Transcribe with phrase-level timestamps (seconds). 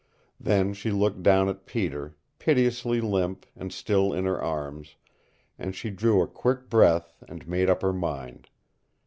[0.39, 4.95] Then she looked down at Peter, piteously limp and still in her arms,
[5.59, 8.49] and she drew a quick breath and made up her mind.